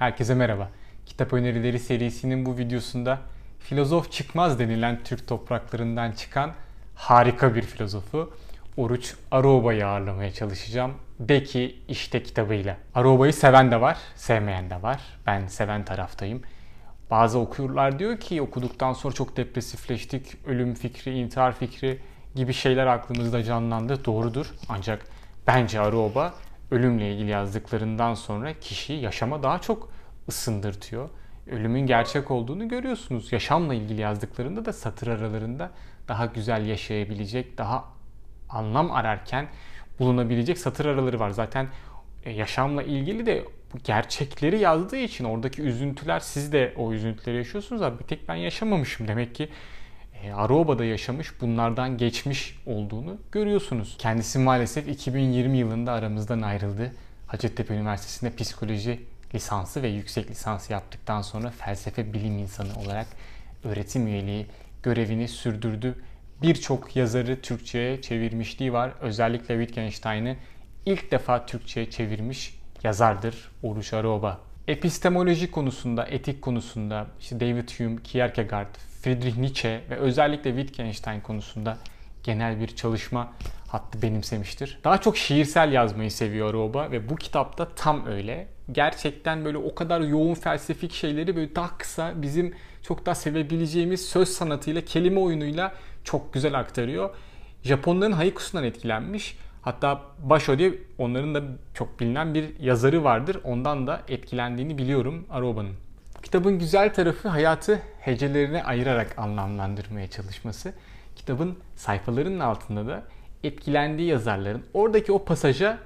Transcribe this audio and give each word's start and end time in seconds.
Herkese 0.00 0.34
merhaba. 0.34 0.68
Kitap 1.06 1.32
önerileri 1.32 1.78
serisinin 1.78 2.46
bu 2.46 2.58
videosunda 2.58 3.18
filozof 3.58 4.12
çıkmaz 4.12 4.58
denilen 4.58 5.00
Türk 5.04 5.28
topraklarından 5.28 6.12
çıkan 6.12 6.52
harika 6.94 7.54
bir 7.54 7.62
filozofu 7.62 8.32
Oruç 8.76 9.14
Aroba'yı 9.30 9.86
ağırlamaya 9.86 10.32
çalışacağım. 10.32 10.94
De 11.18 11.42
ki 11.42 11.78
işte 11.88 12.22
kitabıyla. 12.22 12.76
Aroba'yı 12.94 13.32
seven 13.32 13.70
de 13.70 13.80
var, 13.80 13.98
sevmeyen 14.16 14.70
de 14.70 14.82
var. 14.82 15.00
Ben 15.26 15.46
seven 15.46 15.84
taraftayım. 15.84 16.42
Bazı 17.10 17.38
okurlar 17.38 17.98
diyor 17.98 18.20
ki 18.20 18.42
okuduktan 18.42 18.92
sonra 18.92 19.14
çok 19.14 19.36
depresifleştik, 19.36 20.46
ölüm 20.46 20.74
fikri, 20.74 21.18
intihar 21.18 21.52
fikri 21.52 22.00
gibi 22.34 22.52
şeyler 22.52 22.86
aklımızda 22.86 23.42
canlandı. 23.42 24.04
Doğrudur. 24.04 24.54
Ancak 24.68 25.06
bence 25.46 25.80
Aroba 25.80 26.34
ölümle 26.70 27.12
ilgili 27.12 27.30
yazdıklarından 27.30 28.14
sonra 28.14 28.52
kişiyi 28.60 29.00
yaşama 29.00 29.42
daha 29.42 29.58
çok 29.58 29.92
ısındırtıyor. 30.28 31.08
Ölümün 31.50 31.86
gerçek 31.86 32.30
olduğunu 32.30 32.68
görüyorsunuz. 32.68 33.32
Yaşamla 33.32 33.74
ilgili 33.74 34.00
yazdıklarında 34.00 34.64
da 34.64 34.72
satır 34.72 35.06
aralarında 35.06 35.70
daha 36.08 36.26
güzel 36.26 36.66
yaşayabilecek, 36.66 37.58
daha 37.58 37.84
anlam 38.48 38.90
ararken 38.90 39.48
bulunabilecek 39.98 40.58
satır 40.58 40.86
araları 40.86 41.20
var. 41.20 41.30
Zaten 41.30 41.68
e, 42.24 42.30
yaşamla 42.30 42.82
ilgili 42.82 43.26
de 43.26 43.44
gerçekleri 43.84 44.58
yazdığı 44.58 44.96
için 44.96 45.24
oradaki 45.24 45.62
üzüntüler 45.62 46.20
siz 46.20 46.52
de 46.52 46.74
o 46.76 46.92
üzüntüleri 46.92 47.36
yaşıyorsunuz 47.36 47.82
abi 47.82 48.04
tek 48.04 48.28
ben 48.28 48.34
yaşamamışım 48.34 49.08
demek 49.08 49.34
ki 49.34 49.48
e, 50.24 50.32
Aroba'da 50.32 50.84
yaşamış 50.84 51.40
bunlardan 51.40 51.96
geçmiş 51.96 52.58
olduğunu 52.66 53.16
görüyorsunuz. 53.32 53.96
Kendisi 53.98 54.38
maalesef 54.38 54.88
2020 54.88 55.58
yılında 55.58 55.92
aramızdan 55.92 56.42
ayrıldı. 56.42 56.92
Hacettepe 57.26 57.74
Üniversitesi'nde 57.74 58.36
psikoloji 58.36 59.00
lisansı 59.34 59.82
ve 59.82 59.88
yüksek 59.88 60.30
lisans 60.30 60.70
yaptıktan 60.70 61.22
sonra 61.22 61.50
felsefe 61.50 62.12
bilim 62.12 62.38
insanı 62.38 62.80
olarak 62.84 63.06
öğretim 63.64 64.06
üyeliği 64.06 64.46
görevini 64.82 65.28
sürdürdü. 65.28 65.94
Birçok 66.42 66.96
yazarı 66.96 67.40
Türkçe'ye 67.40 68.02
çevirmişliği 68.02 68.72
var. 68.72 68.92
Özellikle 69.00 69.58
Wittgenstein'ı 69.58 70.36
ilk 70.86 71.10
defa 71.10 71.46
Türkçe'ye 71.46 71.90
çevirmiş 71.90 72.60
yazardır 72.82 73.50
Oruç 73.62 73.92
Aroba. 73.92 74.40
Epistemoloji 74.68 75.50
konusunda, 75.50 76.06
etik 76.06 76.42
konusunda 76.42 77.06
işte 77.20 77.40
David 77.40 77.68
Hume, 77.78 78.02
Kierkegaard, 78.02 78.74
Friedrich 79.00 79.36
Nietzsche 79.38 79.80
ve 79.90 79.96
özellikle 79.96 80.50
Wittgenstein 80.50 81.20
konusunda 81.20 81.78
genel 82.22 82.60
bir 82.60 82.66
çalışma 82.66 83.32
hattı 83.68 84.02
benimsemiştir. 84.02 84.78
Daha 84.84 85.00
çok 85.00 85.16
şiirsel 85.16 85.72
yazmayı 85.72 86.10
seviyor 86.10 86.50
Aroba 86.50 86.90
ve 86.90 87.08
bu 87.08 87.16
kitapta 87.16 87.68
tam 87.76 88.06
öyle. 88.06 88.48
Gerçekten 88.72 89.44
böyle 89.44 89.58
o 89.58 89.74
kadar 89.74 90.00
yoğun 90.00 90.34
felsefik 90.34 90.92
şeyleri 90.92 91.36
böyle 91.36 91.54
daha 91.54 91.78
kısa 91.78 92.22
bizim 92.22 92.54
çok 92.82 93.06
daha 93.06 93.14
sevebileceğimiz 93.14 94.08
söz 94.08 94.28
sanatıyla, 94.28 94.80
kelime 94.80 95.20
oyunuyla 95.20 95.74
çok 96.04 96.34
güzel 96.34 96.58
aktarıyor. 96.58 97.10
Japonların 97.62 98.12
haikusundan 98.12 98.64
etkilenmiş. 98.64 99.38
Hatta 99.62 100.02
Basho 100.22 100.58
diye 100.58 100.74
onların 100.98 101.34
da 101.34 101.42
çok 101.74 102.00
bilinen 102.00 102.34
bir 102.34 102.60
yazarı 102.60 103.04
vardır. 103.04 103.40
Ondan 103.44 103.86
da 103.86 104.02
etkilendiğini 104.08 104.78
biliyorum 104.78 105.26
Aroba'nın. 105.30 105.89
Kitabın 106.22 106.58
güzel 106.58 106.94
tarafı 106.94 107.28
hayatı 107.28 107.82
hecelerine 108.00 108.62
ayırarak 108.62 109.18
anlamlandırmaya 109.18 110.10
çalışması. 110.10 110.72
Kitabın 111.16 111.58
sayfalarının 111.76 112.40
altında 112.40 112.86
da 112.86 113.02
etkilendiği 113.44 114.08
yazarların 114.08 114.64
oradaki 114.74 115.12
o 115.12 115.24
pasaja 115.24 115.78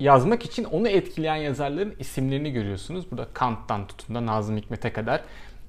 yazmak 0.00 0.44
için 0.44 0.64
onu 0.64 0.88
etkileyen 0.88 1.36
yazarların 1.36 1.94
isimlerini 1.98 2.52
görüyorsunuz. 2.52 3.10
Burada 3.10 3.28
Kant'tan 3.34 3.86
tutun 3.86 4.14
da 4.14 4.26
Nazım 4.26 4.56
Hikmet'e 4.56 4.92
kadar 4.92 5.20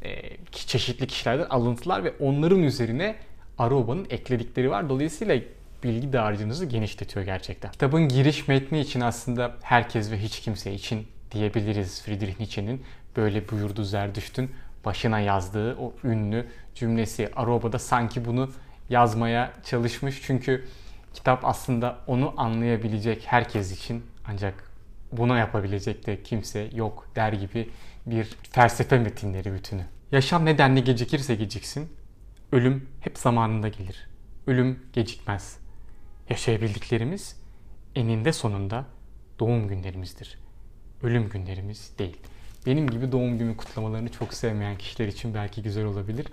e, 0.04 0.38
çeşitli 0.52 1.08
kişilerden 1.08 1.46
alıntılar 1.50 2.04
ve 2.04 2.14
onların 2.20 2.64
üzerine 2.64 3.16
Aroba'nın 3.58 4.08
ekledikleri 4.10 4.70
var. 4.70 4.90
Dolayısıyla 4.90 5.40
bilgi 5.84 6.14
dağarcığınızı 6.14 6.66
genişletiyor 6.66 7.26
gerçekten. 7.26 7.72
Kitabın 7.72 8.08
giriş 8.08 8.48
metni 8.48 8.80
için 8.80 9.02
aslında 9.02 9.56
herkes 9.62 10.12
ve 10.12 10.18
hiç 10.18 10.40
kimse 10.40 10.74
için 10.74 11.08
diyebiliriz 11.32 12.02
Friedrich 12.02 12.40
Nietzsche'nin 12.40 12.84
böyle 13.16 13.50
buyurdu 13.50 13.84
Zerdüşt'ün 13.84 14.52
başına 14.86 15.20
yazdığı 15.20 15.76
o 15.76 15.94
ünlü 16.04 16.48
cümlesi. 16.76 17.30
Aroba'da 17.36 17.80
sanki 17.80 18.26
bunu 18.26 18.50
yazmaya 18.90 19.54
çalışmış 19.64 20.22
çünkü 20.24 20.66
kitap 21.14 21.46
aslında 21.46 21.98
onu 22.08 22.34
anlayabilecek 22.38 23.24
herkes 23.26 23.72
için 23.72 24.04
ancak 24.26 24.72
buna 25.12 25.38
yapabilecek 25.38 26.06
de 26.06 26.24
kimse 26.24 26.70
yok 26.74 27.08
der 27.16 27.34
gibi 27.34 27.70
bir 28.06 28.36
felsefe 28.52 29.00
metinleri 29.00 29.54
bütünü. 29.54 29.86
Yaşam 30.12 30.46
nedenle 30.46 30.80
gecikirse 30.80 31.36
geciksin, 31.36 31.90
ölüm 32.52 32.90
hep 33.00 33.18
zamanında 33.18 33.68
gelir. 33.68 34.08
Ölüm 34.48 34.80
gecikmez. 34.94 35.58
Yaşayabildiklerimiz 36.30 37.42
eninde 37.96 38.34
sonunda 38.34 38.86
doğum 39.40 39.68
günlerimizdir. 39.68 40.40
Ölüm 41.04 41.30
günlerimiz 41.30 41.92
değil. 42.00 42.18
Benim 42.66 42.90
gibi 42.90 43.12
doğum 43.12 43.38
günü 43.38 43.58
kutlamalarını 43.58 44.10
çok 44.10 44.34
sevmeyen 44.34 44.78
kişiler 44.78 45.08
için 45.08 45.34
belki 45.34 45.64
güzel 45.64 45.86
olabilir. 45.86 46.28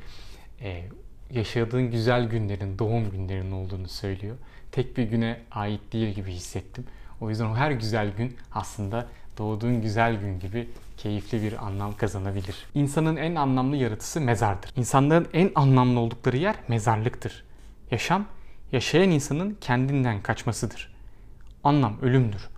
Ee, 0.61 0.83
yaşadığın 1.31 1.91
güzel 1.91 2.29
günlerin, 2.29 2.79
doğum 2.79 3.11
günlerin 3.11 3.53
olduğunu 3.53 3.89
söylüyor. 3.89 4.37
Tek 4.73 4.97
bir 4.97 5.03
güne 5.03 5.41
ait 5.51 5.93
değil 5.93 6.15
gibi 6.15 6.31
hissettim. 6.31 6.85
O 7.21 7.31
yüzden 7.31 7.45
o 7.45 7.57
her 7.57 7.71
güzel 7.71 8.13
gün 8.17 8.37
aslında 8.53 9.07
doğduğun 9.39 9.83
güzel 9.83 10.21
gün 10.21 10.41
gibi 10.41 10.69
keyifli 10.97 11.43
bir 11.43 11.67
anlam 11.67 11.97
kazanabilir. 11.97 12.57
İnsanın 12.75 13.17
en 13.17 13.35
anlamlı 13.35 13.77
yaratısı 13.77 14.21
mezardır. 14.21 14.73
İnsanların 14.77 15.29
en 15.33 15.51
anlamlı 15.55 16.01
oldukları 16.01 16.37
yer 16.37 16.57
mezarlıktır. 16.69 17.45
Yaşam, 17.91 18.27
yaşayan 18.73 19.11
insanın 19.11 19.59
kendinden 19.61 20.23
kaçmasıdır. 20.23 20.95
Anlam 21.65 22.01
ölümdür. 22.03 22.49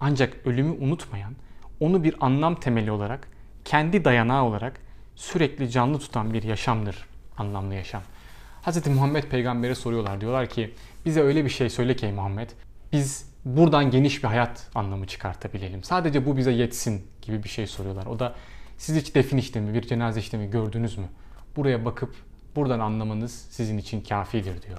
Ancak 0.00 0.46
ölümü 0.46 0.70
unutmayan, 0.70 1.32
onu 1.80 2.04
bir 2.04 2.14
anlam 2.20 2.60
temeli 2.60 2.90
olarak, 2.90 3.28
kendi 3.64 4.04
dayanağı 4.04 4.44
olarak 4.44 4.80
sürekli 5.16 5.70
canlı 5.70 5.98
tutan 5.98 6.34
bir 6.34 6.42
yaşamdır 6.42 7.06
anlamlı 7.38 7.74
yaşam. 7.74 8.02
Hz. 8.62 8.86
Muhammed 8.86 9.24
peygambere 9.24 9.74
soruyorlar. 9.74 10.20
Diyorlar 10.20 10.48
ki 10.48 10.74
bize 11.04 11.20
öyle 11.20 11.44
bir 11.44 11.50
şey 11.50 11.70
söyle 11.70 11.96
ki 11.96 12.06
Muhammed. 12.06 12.50
Biz 12.92 13.30
buradan 13.44 13.90
geniş 13.90 14.22
bir 14.22 14.28
hayat 14.28 14.68
anlamı 14.74 15.06
çıkartabilelim. 15.06 15.84
Sadece 15.84 16.26
bu 16.26 16.36
bize 16.36 16.52
yetsin 16.52 17.06
gibi 17.22 17.44
bir 17.44 17.48
şey 17.48 17.66
soruyorlar. 17.66 18.06
O 18.06 18.18
da 18.18 18.34
siz 18.78 18.96
hiç 18.96 19.14
defin 19.14 19.36
işlemi, 19.36 19.74
bir 19.74 19.82
cenaze 19.82 20.20
işlemi 20.20 20.50
gördünüz 20.50 20.98
mü? 20.98 21.06
Buraya 21.56 21.84
bakıp 21.84 22.14
buradan 22.56 22.80
anlamanız 22.80 23.32
sizin 23.50 23.78
için 23.78 24.00
kafidir 24.00 24.62
diyor. 24.62 24.78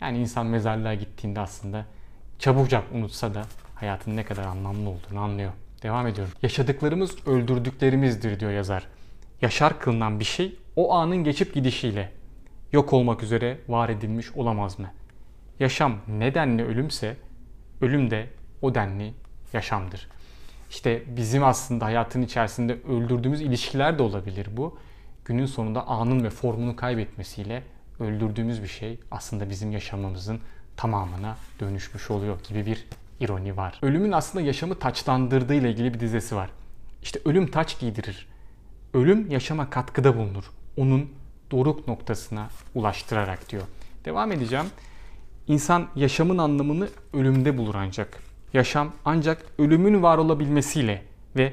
Yani 0.00 0.18
insan 0.18 0.46
mezarlığa 0.46 0.94
gittiğinde 0.94 1.40
aslında 1.40 1.86
çabucak 2.38 2.84
unutsa 2.92 3.34
da 3.34 3.42
hayatın 3.74 4.16
ne 4.16 4.24
kadar 4.24 4.44
anlamlı 4.44 4.90
olduğunu 4.90 5.20
anlıyor. 5.20 5.52
Devam 5.82 6.06
ediyorum. 6.06 6.32
Yaşadıklarımız 6.42 7.26
öldürdüklerimizdir 7.26 8.40
diyor 8.40 8.50
yazar. 8.50 8.86
Yaşar 9.42 9.78
kılınan 9.78 10.20
bir 10.20 10.24
şey 10.24 10.56
o 10.76 10.94
anın 10.94 11.16
geçip 11.16 11.54
gidişiyle 11.54 12.12
yok 12.72 12.92
olmak 12.92 13.22
üzere 13.22 13.58
var 13.68 13.88
edilmiş 13.88 14.32
olamaz 14.32 14.78
mı? 14.78 14.90
Yaşam 15.60 15.96
nedenli 16.08 16.64
ölümse 16.64 17.16
ölüm 17.80 18.10
de 18.10 18.26
o 18.62 18.74
denli 18.74 19.14
yaşamdır. 19.52 20.08
İşte 20.70 21.02
bizim 21.16 21.44
aslında 21.44 21.84
hayatın 21.84 22.22
içerisinde 22.22 22.78
öldürdüğümüz 22.88 23.40
ilişkiler 23.40 23.98
de 23.98 24.02
olabilir 24.02 24.48
bu. 24.56 24.78
Günün 25.24 25.46
sonunda 25.46 25.86
anın 25.86 26.24
ve 26.24 26.30
formunu 26.30 26.76
kaybetmesiyle 26.76 27.62
öldürdüğümüz 28.00 28.62
bir 28.62 28.68
şey 28.68 29.00
aslında 29.10 29.50
bizim 29.50 29.72
yaşamımızın 29.72 30.40
tamamına 30.76 31.36
dönüşmüş 31.60 32.10
oluyor 32.10 32.38
gibi 32.48 32.66
bir 32.66 32.86
ironi 33.20 33.56
var. 33.56 33.78
Ölümün 33.82 34.12
aslında 34.12 34.44
yaşamı 34.44 34.74
taçlandırdığı 34.74 35.54
ile 35.54 35.70
ilgili 35.70 35.94
bir 35.94 36.00
dizesi 36.00 36.36
var. 36.36 36.50
İşte 37.02 37.20
ölüm 37.24 37.46
taç 37.46 37.80
giydirir. 37.80 38.28
Ölüm 38.94 39.30
yaşama 39.30 39.70
katkıda 39.70 40.16
bulunur. 40.16 40.44
Onun 40.76 41.10
doruk 41.50 41.88
noktasına 41.88 42.48
ulaştırarak 42.74 43.50
diyor. 43.50 43.62
Devam 44.04 44.32
edeceğim. 44.32 44.66
İnsan 45.46 45.88
yaşamın 45.96 46.38
anlamını 46.38 46.88
ölümde 47.12 47.58
bulur 47.58 47.74
ancak. 47.74 48.22
Yaşam 48.52 48.92
ancak 49.04 49.44
ölümün 49.58 50.02
var 50.02 50.18
olabilmesiyle 50.18 51.02
ve 51.36 51.52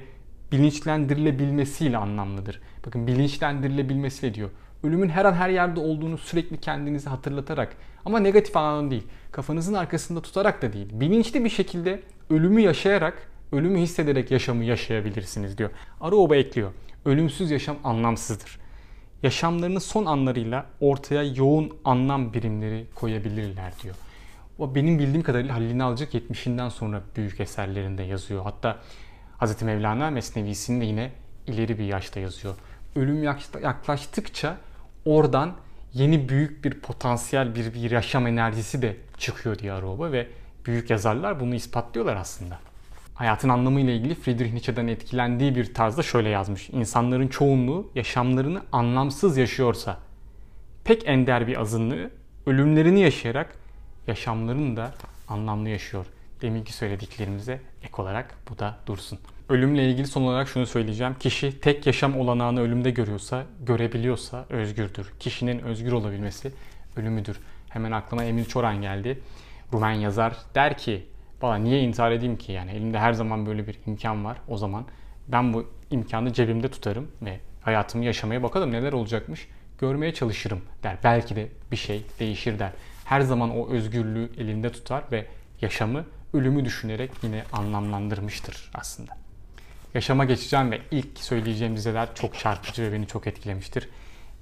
bilinçlendirilebilmesiyle 0.52 1.98
anlamlıdır. 1.98 2.62
Bakın 2.86 3.08
bilinçlendirilebilmesiyle 3.08 4.34
diyor. 4.34 4.50
Ölümün 4.84 5.10
her 5.10 5.26
an 5.26 5.34
her 5.34 5.50
yerde 5.50 5.80
olduğunu 5.80 6.18
sürekli 6.18 6.58
kendinize 6.58 7.10
hatırlatarak 7.10 7.76
ama 8.06 8.20
negatif 8.20 8.58
anlamda 8.58 8.92
değil. 8.92 9.08
Kafanızın 9.32 9.74
arkasında 9.74 10.22
tutarak 10.22 10.62
da 10.62 10.74
değil. 10.74 10.88
Bilinçli 10.92 11.44
bir 11.44 11.50
şekilde 11.50 12.02
ölümü 12.30 12.62
yaşayarak, 12.62 13.30
ölümü 13.52 13.80
hissederek 13.80 14.32
yaşamı 14.32 14.64
yaşayabilirsiniz 14.64 15.58
diyor. 15.58 15.70
Araoba 16.02 16.36
ekliyor. 16.36 16.72
Ölümsüz 17.06 17.52
yaşam 17.52 17.78
anlamsızdır 17.84 18.60
yaşamlarının 19.24 19.80
son 19.80 20.06
anlarıyla 20.06 20.66
ortaya 20.80 21.24
yoğun 21.24 21.78
anlam 21.86 22.34
birimleri 22.34 22.88
koyabilirler 22.96 23.74
diyor. 23.84 23.96
O 24.60 24.76
benim 24.76 25.00
bildiğim 25.00 25.24
kadarıyla 25.24 25.56
Halil 25.56 25.70
İnalcık 25.70 26.14
70'inden 26.14 26.70
sonra 26.70 27.02
büyük 27.16 27.40
eserlerinde 27.40 28.04
yazıyor. 28.04 28.44
Hatta 28.44 28.78
Hz. 29.42 29.62
Mevlana 29.62 30.10
Mesnevisi'nin 30.10 30.82
de 30.82 30.86
yine 30.86 31.12
ileri 31.48 31.80
bir 31.80 31.84
yaşta 31.84 32.20
yazıyor. 32.20 32.56
Ölüm 32.96 33.24
yaklaştıkça 33.64 34.58
oradan 35.08 35.54
yeni 35.94 36.30
büyük 36.30 36.66
bir 36.66 36.80
potansiyel 36.80 37.56
bir, 37.56 37.74
bir 37.74 37.92
yaşam 37.92 38.28
enerjisi 38.28 38.82
de 38.82 38.98
çıkıyor 39.18 39.60
diye 39.60 39.74
Aroba 39.74 40.12
ve 40.12 40.28
büyük 40.66 40.90
yazarlar 40.90 41.40
bunu 41.40 41.56
ispatlıyorlar 41.56 42.16
aslında. 42.16 42.60
Hayatın 43.16 43.50
anlamı 43.50 43.80
ile 43.82 43.96
ilgili 43.96 44.16
Friedrich 44.16 44.52
Nietzsche'den 44.52 44.88
etkilendiği 44.88 45.56
bir 45.56 45.74
tarzda 45.74 46.04
şöyle 46.04 46.30
yazmış. 46.30 46.70
İnsanların 46.70 47.28
çoğunluğu 47.28 47.92
yaşamlarını 47.96 48.62
anlamsız 48.72 49.38
yaşıyorsa 49.38 49.98
pek 50.84 51.08
ender 51.08 51.48
bir 51.48 51.62
azınlığı 51.62 52.10
ölümlerini 52.46 53.00
yaşayarak 53.00 53.56
yaşamlarını 54.08 54.78
da 54.78 54.94
anlamlı 55.28 55.70
yaşıyor. 55.70 56.06
Deminki 56.42 56.74
söylediklerimize 56.74 57.62
ek 57.84 57.94
olarak 57.98 58.36
bu 58.50 58.60
da 58.60 58.78
dursun. 58.88 59.20
Ölümle 59.50 59.90
ilgili 59.90 60.08
son 60.08 60.22
olarak 60.22 60.48
şunu 60.48 60.66
söyleyeceğim. 60.66 61.16
Kişi 61.20 61.60
tek 61.60 61.88
yaşam 61.88 62.20
olanağını 62.20 62.62
ölümde 62.62 62.92
görüyorsa, 62.92 63.44
görebiliyorsa 63.66 64.46
özgürdür. 64.50 65.14
Kişinin 65.20 65.60
özgür 65.60 65.92
olabilmesi 65.92 66.52
ölümüdür. 66.96 67.40
Hemen 67.70 67.92
aklıma 67.92 68.24
Emil 68.24 68.46
Çoran 68.46 68.82
geldi. 68.82 69.20
Rumen 69.74 69.92
yazar 69.92 70.38
der 70.56 70.78
ki, 70.78 71.08
Valla 71.42 71.56
niye 71.56 71.82
intihar 71.82 72.12
edeyim 72.12 72.38
ki 72.38 72.52
yani 72.52 72.72
elimde 72.72 73.00
her 73.00 73.14
zaman 73.14 73.46
böyle 73.46 73.68
bir 73.68 73.80
imkan 73.86 74.26
var 74.26 74.38
o 74.48 74.58
zaman 74.58 74.86
ben 75.28 75.54
bu 75.54 75.70
imkanı 75.92 76.34
cebimde 76.34 76.68
tutarım 76.68 77.12
ve 77.22 77.40
hayatımı 77.62 78.06
yaşamaya 78.06 78.44
bakalım 78.44 78.72
neler 78.72 78.94
olacakmış 78.94 79.48
görmeye 79.80 80.14
çalışırım 80.14 80.62
der. 80.84 80.98
Belki 81.04 81.36
de 81.36 81.50
bir 81.72 81.78
şey 81.78 82.06
değişir 82.20 82.60
der. 82.60 82.72
Her 83.06 83.22
zaman 83.22 83.58
o 83.58 83.70
özgürlüğü 83.70 84.30
elinde 84.38 84.72
tutar 84.72 85.04
ve 85.12 85.26
yaşamı 85.62 86.06
ölümü 86.34 86.66
düşünerek 86.66 87.12
yine 87.24 87.44
anlamlandırmıştır 87.54 88.72
aslında. 88.74 89.17
Yaşama 89.94 90.26
geçeceğim 90.26 90.72
ve 90.72 90.82
ilk 90.92 91.20
söyleyeceğim 91.20 91.76
dizeler 91.76 92.16
çok 92.16 92.40
çarpıcı 92.40 92.84
ve 92.84 92.94
beni 92.94 93.08
çok 93.08 93.28
etkilemiştir. 93.28 93.90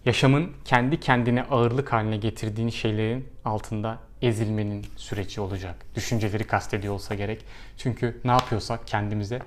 Yaşamın 0.05 0.51
kendi 0.65 0.99
kendine 0.99 1.43
ağırlık 1.43 1.93
haline 1.93 2.17
getirdiğin 2.17 2.69
şeylerin 2.69 3.27
altında 3.45 3.99
ezilmenin 4.21 4.85
süreci 4.97 5.41
olacak. 5.41 5.75
Düşünceleri 5.95 6.43
kastediyor 6.43 6.93
olsa 6.93 7.15
gerek. 7.15 7.45
Çünkü 7.77 8.21
ne 8.25 8.31
yapıyorsak 8.31 8.87
kendimize 8.87 9.41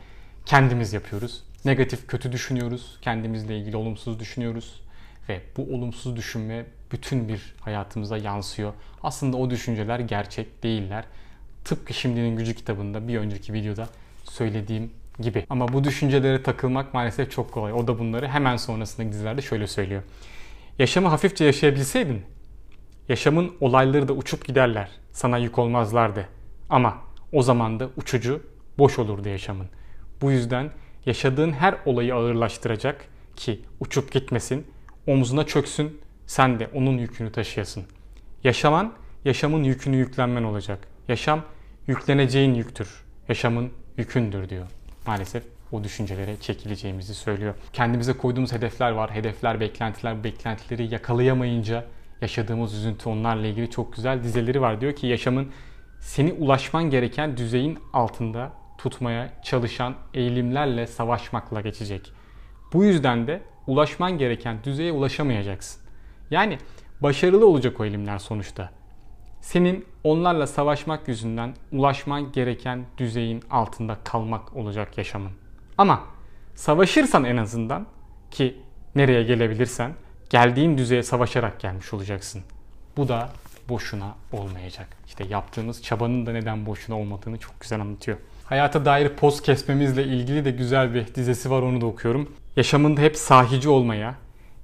kendimiz 0.46 0.92
yapıyoruz. 0.92 1.42
Negatif, 1.64 2.06
kötü 2.06 2.32
düşünüyoruz. 2.32 2.98
Kendimizle 3.02 3.58
ilgili 3.58 3.76
olumsuz 3.76 4.20
düşünüyoruz. 4.20 4.82
Ve 5.28 5.40
bu 5.56 5.62
olumsuz 5.62 6.16
düşünme 6.16 6.64
bütün 6.92 7.28
bir 7.28 7.54
hayatımıza 7.60 8.18
yansıyor. 8.18 8.72
Aslında 9.02 9.36
o 9.36 9.50
düşünceler 9.50 9.98
gerçek 9.98 10.62
değiller. 10.62 11.04
Tıpkı 11.64 11.94
Şimdinin 11.94 12.36
Gücü 12.36 12.54
kitabında 12.54 13.08
bir 13.08 13.18
önceki 13.18 13.52
videoda 13.52 13.88
söylediğim 14.24 14.90
gibi. 15.20 15.46
Ama 15.50 15.68
bu 15.68 15.84
düşüncelere 15.84 16.42
takılmak 16.42 16.94
maalesef 16.94 17.30
çok 17.30 17.52
kolay. 17.52 17.72
O 17.72 17.86
da 17.86 17.98
bunları 17.98 18.28
hemen 18.28 18.56
sonrasındaki 18.56 19.12
dizilerde 19.12 19.42
şöyle 19.42 19.66
söylüyor. 19.66 20.02
Yaşamı 20.78 21.08
hafifçe 21.08 21.44
yaşayabilseydin, 21.44 22.22
yaşamın 23.08 23.52
olayları 23.60 24.08
da 24.08 24.12
uçup 24.12 24.44
giderler, 24.44 24.90
sana 25.12 25.38
yük 25.38 25.58
olmazlardı. 25.58 26.28
Ama 26.70 26.98
o 27.32 27.42
zaman 27.42 27.80
da 27.80 27.88
uçucu, 27.96 28.42
boş 28.78 28.98
olurdu 28.98 29.28
yaşamın. 29.28 29.66
Bu 30.20 30.30
yüzden 30.30 30.70
yaşadığın 31.06 31.52
her 31.52 31.74
olayı 31.86 32.14
ağırlaştıracak 32.14 33.04
ki 33.36 33.60
uçup 33.80 34.12
gitmesin, 34.12 34.66
omzuna 35.06 35.46
çöksün, 35.46 36.00
sen 36.26 36.60
de 36.60 36.70
onun 36.74 36.98
yükünü 36.98 37.32
taşıyasın. 37.32 37.84
Yaşaman, 38.44 38.92
yaşamın 39.24 39.64
yükünü 39.64 39.96
yüklenmen 39.96 40.42
olacak. 40.42 40.78
Yaşam, 41.08 41.42
yükleneceğin 41.86 42.54
yüktür. 42.54 43.04
Yaşamın 43.28 43.70
yükündür 43.96 44.48
diyor. 44.48 44.66
Maalesef 45.08 45.42
o 45.72 45.84
düşüncelere 45.84 46.36
çekileceğimizi 46.40 47.14
söylüyor. 47.14 47.54
Kendimize 47.72 48.12
koyduğumuz 48.12 48.52
hedefler 48.52 48.90
var. 48.90 49.14
Hedefler, 49.14 49.60
beklentiler, 49.60 50.24
beklentileri 50.24 50.94
yakalayamayınca 50.94 51.84
yaşadığımız 52.20 52.74
üzüntü 52.74 53.08
onlarla 53.08 53.46
ilgili 53.46 53.70
çok 53.70 53.96
güzel 53.96 54.22
dizeleri 54.22 54.60
var. 54.60 54.80
Diyor 54.80 54.92
ki 54.96 55.06
yaşamın 55.06 55.52
seni 56.00 56.32
ulaşman 56.32 56.90
gereken 56.90 57.36
düzeyin 57.36 57.78
altında 57.92 58.52
tutmaya 58.78 59.42
çalışan 59.42 59.94
eğilimlerle 60.14 60.86
savaşmakla 60.86 61.60
geçecek. 61.60 62.12
Bu 62.72 62.84
yüzden 62.84 63.26
de 63.26 63.42
ulaşman 63.66 64.18
gereken 64.18 64.64
düzeye 64.64 64.92
ulaşamayacaksın. 64.92 65.82
Yani 66.30 66.58
başarılı 67.00 67.46
olacak 67.46 67.80
o 67.80 67.84
eğilimler 67.84 68.18
sonuçta. 68.18 68.70
Senin 69.40 69.84
onlarla 70.04 70.46
savaşmak 70.46 71.08
yüzünden 71.08 71.54
ulaşman 71.72 72.32
gereken 72.32 72.84
düzeyin 72.98 73.42
altında 73.50 73.96
kalmak 74.04 74.56
olacak 74.56 74.98
yaşamın. 74.98 75.30
Ama 75.78 76.00
savaşırsan 76.54 77.24
en 77.24 77.36
azından 77.36 77.86
ki 78.30 78.56
nereye 78.94 79.22
gelebilirsen 79.22 79.92
geldiğin 80.30 80.78
düzeye 80.78 81.02
savaşarak 81.02 81.60
gelmiş 81.60 81.92
olacaksın. 81.94 82.42
Bu 82.96 83.08
da 83.08 83.30
boşuna 83.68 84.14
olmayacak. 84.32 84.88
İşte 85.06 85.24
yaptığımız 85.24 85.82
çabanın 85.82 86.26
da 86.26 86.32
neden 86.32 86.66
boşuna 86.66 86.98
olmadığını 86.98 87.38
çok 87.38 87.60
güzel 87.60 87.80
anlatıyor. 87.80 88.18
Hayata 88.44 88.84
dair 88.84 89.08
poz 89.08 89.42
kesmemizle 89.42 90.04
ilgili 90.04 90.44
de 90.44 90.50
güzel 90.50 90.94
bir 90.94 91.14
dizesi 91.14 91.50
var 91.50 91.62
onu 91.62 91.80
da 91.80 91.86
okuyorum. 91.86 92.32
Yaşamında 92.56 93.00
hep 93.00 93.16
sahici 93.16 93.68
olmaya, 93.68 94.14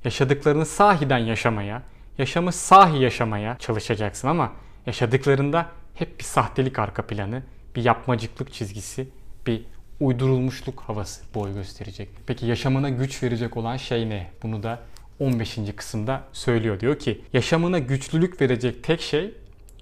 yaşadıklarını 0.05 0.67
sahiden 0.67 1.19
yaşamaya, 1.19 1.83
yaşamı 2.19 2.53
sahi 2.53 3.03
yaşamaya 3.03 3.59
çalışacaksın 3.59 4.29
ama 4.29 4.53
yaşadıklarında 4.87 5.67
hep 5.95 6.19
bir 6.19 6.25
sahtelik 6.25 6.79
arka 6.79 7.07
planı, 7.07 7.43
bir 7.77 7.85
yapmacıklık 7.85 8.53
çizgisi, 8.53 9.09
bir 9.47 9.63
uydurulmuşluk 10.01 10.81
havası 10.81 11.35
boy 11.35 11.55
gösterecek. 11.55 12.09
Peki 12.27 12.47
yaşamına 12.47 12.89
güç 12.89 13.23
verecek 13.23 13.57
olan 13.57 13.77
şey 13.77 14.09
ne? 14.11 14.31
Bunu 14.43 14.63
da 14.63 14.81
15. 15.19 15.59
kısımda 15.77 16.23
söylüyor. 16.33 16.81
Diyor 16.81 16.99
ki 16.99 17.21
yaşamına 17.33 17.79
güçlülük 17.79 18.41
verecek 18.41 18.85
tek 18.85 19.01
şey 19.01 19.35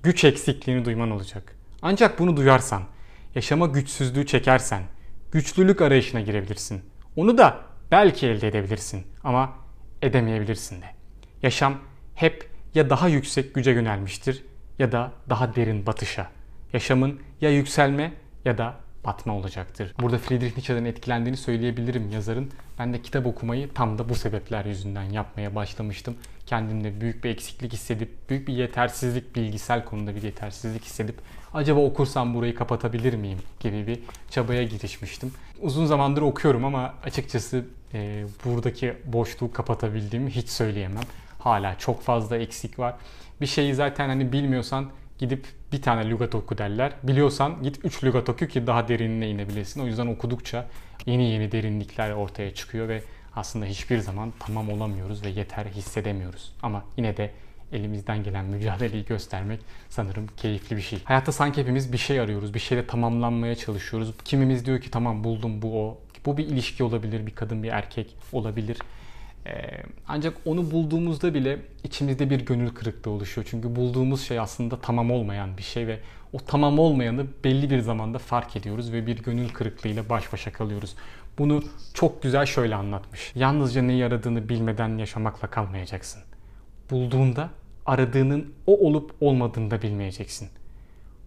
güç 0.03 0.25
eksikliğini 0.25 0.85
duyman 0.85 1.11
olacak. 1.11 1.57
Ancak 1.83 2.19
bunu 2.19 2.37
duyarsan, 2.37 2.83
yaşama 3.35 3.67
güçsüzlüğü 3.67 4.27
çekersen, 4.27 4.83
güçlülük 5.33 5.81
arayışına 5.81 6.21
girebilirsin. 6.21 6.83
Onu 7.17 7.39
da 7.39 7.61
belki 7.91 8.27
elde 8.27 8.49
edebilirsin 8.49 9.07
ama 9.25 9.53
edemeyebilirsin 10.03 10.83
de. 10.83 10.87
Yaşam 11.43 11.79
hep 12.23 12.49
ya 12.75 12.91
daha 12.91 13.09
yüksek 13.09 13.55
güce 13.55 13.71
yönelmiştir 13.71 14.45
ya 14.79 14.93
da 14.93 15.13
daha 15.31 15.57
derin 15.57 15.87
batışa. 15.87 16.31
Yaşamın 16.73 17.21
ya 17.41 17.51
yükselme 17.51 18.13
ya 18.45 18.59
da 18.59 18.75
batma 19.05 19.37
olacaktır. 19.37 19.95
Burada 20.01 20.19
Friedrich 20.19 20.57
Nietzsche'den 20.57 20.85
etkilendiğini 20.85 21.37
söyleyebilirim 21.37 22.11
yazarın. 22.11 22.51
Ben 22.79 22.93
de 22.93 23.03
kitap 23.03 23.27
okumayı 23.27 23.75
tam 23.75 23.99
da 23.99 24.09
bu 24.09 24.15
sebepler 24.15 24.65
yüzünden 24.65 25.03
yapmaya 25.03 25.55
başlamıştım. 25.55 26.17
Kendimde 26.47 27.01
büyük 27.01 27.25
bir 27.25 27.31
eksiklik 27.31 27.73
hissedip, 27.73 28.31
büyük 28.31 28.49
bir 28.49 28.53
yetersizlik, 28.53 29.37
bilgisel 29.37 29.85
konuda 29.85 30.17
bir 30.17 30.23
yetersizlik 30.23 30.85
hissedip 30.85 31.17
acaba 31.55 31.81
okursam 31.81 32.35
burayı 32.35 32.55
kapatabilir 32.55 33.15
miyim 33.15 33.39
gibi 33.61 33.87
bir 33.87 33.99
çabaya 34.31 34.63
girişmiştim. 34.63 35.33
Uzun 35.61 35.87
zamandır 35.87 36.23
okuyorum 36.23 36.65
ama 36.65 36.95
açıkçası 37.05 37.65
e, 37.95 38.25
buradaki 38.45 38.95
boşluğu 39.05 39.53
kapatabildiğimi 39.53 40.31
hiç 40.31 40.49
söyleyemem. 40.49 41.05
Hala 41.43 41.79
çok 41.79 42.03
fazla 42.03 42.37
eksik 42.37 42.79
var. 42.79 42.95
Bir 43.41 43.47
şeyi 43.47 43.75
zaten 43.75 44.09
hani 44.09 44.33
bilmiyorsan 44.33 44.91
gidip 45.19 45.47
bir 45.73 45.83
tane 45.83 46.11
lügat 46.11 46.35
oku 46.35 46.59
derler. 46.59 46.93
Biliyorsan 47.03 47.63
git 47.63 47.85
3 47.85 48.05
lügat 48.05 48.29
oku 48.29 48.47
ki 48.47 48.67
daha 48.67 48.89
derinine 48.89 49.31
inebilesin. 49.31 49.81
O 49.81 49.87
yüzden 49.87 50.07
okudukça 50.07 50.67
yeni 51.07 51.31
yeni 51.31 51.53
derinlikler 51.53 52.11
ortaya 52.11 52.55
çıkıyor 52.55 52.89
ve 52.89 53.03
aslında 53.37 53.67
hiçbir 53.67 53.99
zaman 53.99 54.33
tamam 54.39 54.71
olamıyoruz 54.71 55.25
ve 55.25 55.29
yeter 55.29 55.65
hissedemiyoruz. 55.65 56.53
Ama 56.63 56.85
yine 56.97 57.17
de 57.17 57.31
elimizden 57.73 58.23
gelen 58.23 58.45
mücadeleyi 58.45 59.05
göstermek 59.05 59.61
sanırım 59.89 60.27
keyifli 60.37 60.77
bir 60.77 60.83
şey. 60.83 61.05
Hayatta 61.05 61.33
sanki 61.33 61.61
hepimiz 61.61 61.93
bir 61.93 61.99
şey 61.99 62.21
arıyoruz, 62.21 62.55
bir 62.55 62.61
şeyle 62.61 62.87
tamamlanmaya 62.87 63.55
çalışıyoruz. 63.55 64.15
Kimimiz 64.25 64.67
diyor 64.67 64.81
ki 64.81 64.91
tamam 64.91 65.25
buldum 65.25 65.63
bu 65.63 65.87
o. 65.87 65.99
Bu 66.27 66.37
bir 66.37 66.47
ilişki 66.47 66.85
olabilir, 66.85 67.27
bir 67.27 67.35
kadın 67.35 67.63
bir 67.63 67.69
erkek 67.69 68.17
olabilir. 68.33 68.79
Ee, 69.47 69.83
ancak 70.09 70.35
onu 70.45 70.71
bulduğumuzda 70.71 71.35
bile 71.35 71.59
içimizde 71.85 72.31
bir 72.31 72.41
gönül 72.41 72.71
kırıklığı 72.71 73.11
oluşuyor. 73.11 73.47
Çünkü 73.51 73.77
bulduğumuz 73.77 74.23
şey 74.23 74.39
aslında 74.39 74.81
tamam 74.81 75.11
olmayan 75.11 75.59
bir 75.59 75.63
şey 75.63 75.87
ve 75.87 75.99
o 76.33 76.39
tamam 76.47 76.79
olmayanı 76.79 77.27
belli 77.45 77.71
bir 77.71 77.81
zamanda 77.81 78.19
fark 78.19 78.57
ediyoruz 78.57 78.93
ve 78.93 79.07
bir 79.07 79.23
gönül 79.23 79.49
kırıklığıyla 79.49 80.09
baş 80.09 80.33
başa 80.33 80.53
kalıyoruz. 80.53 80.95
Bunu 81.39 81.63
çok 81.95 82.23
güzel 82.23 82.47
şöyle 82.47 82.75
anlatmış. 82.75 83.33
Yalnızca 83.35 83.83
neyi 83.83 84.05
aradığını 84.05 84.49
bilmeden 84.49 84.99
yaşamakla 84.99 85.51
kalmayacaksın. 85.51 86.23
Bulduğunda 86.91 87.51
aradığının 87.87 88.55
o 88.67 88.87
olup 88.87 89.15
olmadığını 89.21 89.71
da 89.71 89.83
bilmeyeceksin. 89.83 90.49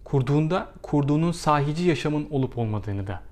Kurduğunda 0.04 0.72
kurduğunun 0.82 1.32
sahici 1.32 1.84
yaşamın 1.84 2.28
olup 2.30 2.58
olmadığını 2.58 3.06
da. 3.06 3.22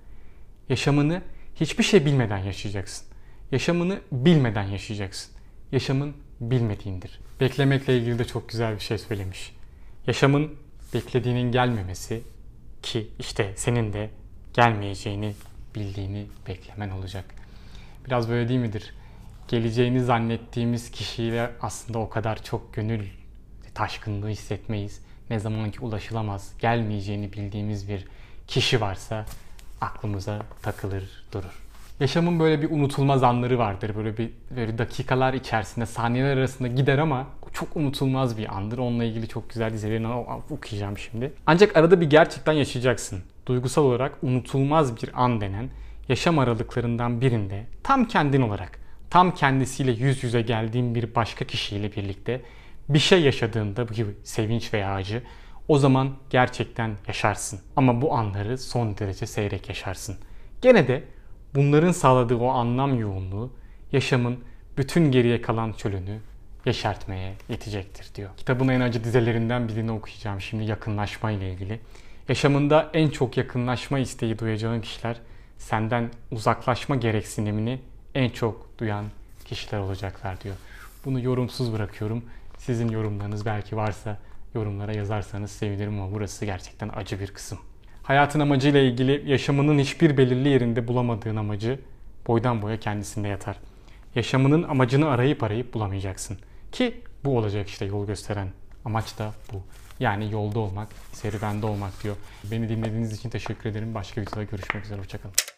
Yaşamını 0.68 1.22
hiçbir 1.54 1.84
şey 1.84 2.06
bilmeden 2.06 2.38
yaşayacaksın. 2.38 3.13
Yaşamını 3.52 4.00
bilmeden 4.12 4.62
yaşayacaksın. 4.62 5.32
Yaşamın 5.72 6.14
bilmediğindir. 6.40 7.20
Beklemekle 7.40 7.98
ilgili 7.98 8.18
de 8.18 8.24
çok 8.24 8.48
güzel 8.48 8.74
bir 8.74 8.80
şey 8.80 8.98
söylemiş. 8.98 9.54
Yaşamın 10.06 10.54
beklediğinin 10.94 11.52
gelmemesi 11.52 12.22
ki 12.82 13.08
işte 13.18 13.52
senin 13.56 13.92
de 13.92 14.10
gelmeyeceğini 14.54 15.34
bildiğini 15.74 16.26
beklemen 16.48 16.90
olacak. 16.90 17.24
Biraz 18.06 18.28
böyle 18.28 18.48
değil 18.48 18.60
midir? 18.60 18.94
Geleceğini 19.48 20.04
zannettiğimiz 20.04 20.90
kişiyle 20.90 21.50
aslında 21.60 21.98
o 21.98 22.08
kadar 22.08 22.42
çok 22.42 22.74
gönül 22.74 23.06
taşkınlığı 23.74 24.28
hissetmeyiz. 24.28 25.00
Ne 25.30 25.38
zaman 25.38 25.70
ki 25.70 25.80
ulaşılamaz, 25.80 26.52
gelmeyeceğini 26.58 27.32
bildiğimiz 27.32 27.88
bir 27.88 28.06
kişi 28.48 28.80
varsa 28.80 29.26
aklımıza 29.80 30.42
takılır 30.62 31.24
durur. 31.32 31.63
Yaşamın 32.00 32.40
böyle 32.40 32.62
bir 32.62 32.70
unutulmaz 32.70 33.22
anları 33.22 33.58
vardır. 33.58 33.96
Böyle 33.96 34.16
bir 34.16 34.30
böyle 34.56 34.78
dakikalar 34.78 35.34
içerisinde, 35.34 35.86
saniyeler 35.86 36.36
arasında 36.36 36.68
gider 36.68 36.98
ama 36.98 37.26
çok 37.52 37.76
unutulmaz 37.76 38.38
bir 38.38 38.56
andır. 38.56 38.78
Onunla 38.78 39.04
ilgili 39.04 39.28
çok 39.28 39.50
güzel 39.50 39.72
dizelerini 39.72 40.08
okuyacağım 40.50 40.98
şimdi. 40.98 41.32
Ancak 41.46 41.76
arada 41.76 42.00
bir 42.00 42.10
gerçekten 42.10 42.52
yaşayacaksın. 42.52 43.22
Duygusal 43.46 43.84
olarak 43.84 44.12
unutulmaz 44.22 45.02
bir 45.02 45.10
an 45.14 45.40
denen 45.40 45.70
yaşam 46.08 46.38
aralıklarından 46.38 47.20
birinde 47.20 47.66
tam 47.82 48.08
kendin 48.08 48.42
olarak, 48.42 48.78
tam 49.10 49.34
kendisiyle 49.34 49.92
yüz 49.92 50.24
yüze 50.24 50.42
geldiğin 50.42 50.94
bir 50.94 51.14
başka 51.14 51.44
kişiyle 51.44 51.92
birlikte 51.92 52.40
bir 52.88 52.98
şey 52.98 53.22
yaşadığında 53.22 53.88
bu 53.88 53.92
gibi 53.92 54.10
sevinç 54.24 54.74
veya 54.74 54.94
acı 54.94 55.22
o 55.68 55.78
zaman 55.78 56.10
gerçekten 56.30 56.90
yaşarsın. 57.08 57.60
Ama 57.76 58.02
bu 58.02 58.14
anları 58.14 58.58
son 58.58 58.98
derece 58.98 59.26
seyrek 59.26 59.68
yaşarsın. 59.68 60.16
Gene 60.62 60.88
de 60.88 61.04
bunların 61.54 61.92
sağladığı 61.92 62.36
o 62.36 62.48
anlam 62.48 63.00
yoğunluğu 63.00 63.50
yaşamın 63.92 64.38
bütün 64.78 65.12
geriye 65.12 65.42
kalan 65.42 65.72
çölünü 65.72 66.18
yeşertmeye 66.64 67.34
yetecektir 67.48 68.14
diyor. 68.14 68.30
Kitabın 68.36 68.68
en 68.68 68.80
acı 68.80 69.04
dizelerinden 69.04 69.68
birini 69.68 69.92
okuyacağım 69.92 70.40
şimdi 70.40 70.64
yakınlaşma 70.64 71.30
ile 71.30 71.52
ilgili. 71.52 71.80
Yaşamında 72.28 72.90
en 72.94 73.08
çok 73.08 73.36
yakınlaşma 73.36 73.98
isteği 73.98 74.38
duyacağın 74.38 74.80
kişiler 74.80 75.16
senden 75.58 76.10
uzaklaşma 76.30 76.96
gereksinimini 76.96 77.80
en 78.14 78.30
çok 78.30 78.78
duyan 78.78 79.04
kişiler 79.44 79.78
olacaklar 79.78 80.40
diyor. 80.40 80.56
Bunu 81.04 81.20
yorumsuz 81.20 81.72
bırakıyorum. 81.72 82.24
Sizin 82.58 82.88
yorumlarınız 82.88 83.46
belki 83.46 83.76
varsa 83.76 84.18
yorumlara 84.54 84.92
yazarsanız 84.92 85.50
sevinirim 85.50 86.00
ama 86.02 86.14
burası 86.14 86.44
gerçekten 86.44 86.90
acı 86.94 87.20
bir 87.20 87.26
kısım. 87.26 87.58
Hayatın 88.04 88.40
amacıyla 88.40 88.80
ilgili 88.80 89.30
yaşamının 89.30 89.78
hiçbir 89.78 90.16
belirli 90.16 90.48
yerinde 90.48 90.88
bulamadığın 90.88 91.36
amacı 91.36 91.80
boydan 92.26 92.62
boya 92.62 92.80
kendisinde 92.80 93.28
yatar. 93.28 93.56
Yaşamının 94.14 94.62
amacını 94.62 95.08
arayıp 95.08 95.42
arayıp 95.42 95.74
bulamayacaksın. 95.74 96.38
Ki 96.72 97.00
bu 97.24 97.38
olacak 97.38 97.68
işte 97.68 97.84
yol 97.84 98.06
gösteren 98.06 98.48
amaç 98.84 99.18
da 99.18 99.34
bu. 99.52 99.62
Yani 100.00 100.32
yolda 100.32 100.58
olmak, 100.58 100.88
serüvende 101.12 101.66
olmak 101.66 102.02
diyor. 102.02 102.16
Beni 102.50 102.68
dinlediğiniz 102.68 103.12
için 103.12 103.30
teşekkür 103.30 103.70
ederim. 103.70 103.94
Başka 103.94 104.20
videoda 104.20 104.42
görüşmek 104.42 104.84
üzere. 104.84 105.00
Hoşçakalın. 105.00 105.53